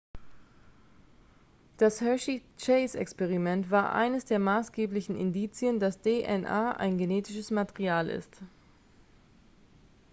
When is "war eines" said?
3.69-4.25